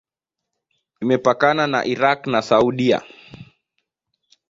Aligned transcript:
Imepakana 1.01 1.67
na 1.67 1.79
Irak 1.85 2.27
na 2.31 2.41
Saudia. 2.41 3.01